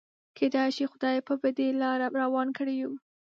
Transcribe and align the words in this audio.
کيدای 0.37 0.69
شي 0.75 0.85
خدای 0.91 1.17
به 1.25 1.33
په 1.41 1.49
دې 1.57 1.67
لاره 1.81 2.07
روان 2.21 2.47
کړي 2.57 2.75
يو. 2.81 2.91